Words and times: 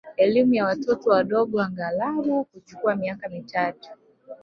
Elimu 0.17 0.53
ya 0.53 0.65
watoto 0.65 1.09
wadogo 1.09 1.61
aghalabu 1.61 2.47
huchukua 2.53 2.95
miaka 2.95 3.29
mitatu 3.29 3.89